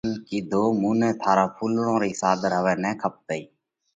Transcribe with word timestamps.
ان 0.07 0.11
ڪِيڌو: 0.27 0.63
مُون 0.79 0.95
نئہ 0.99 1.09
ٿارئِي 1.21 1.45
ڦُولڙون 1.55 1.97
رئِي 2.03 2.13
ساۮر 2.21 2.51
هوَئہ 2.59 2.75
نه 2.83 2.91
کپتئِي۔ 3.01 3.41